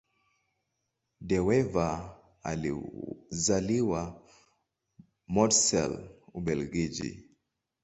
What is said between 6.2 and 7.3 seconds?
Ubelgiji.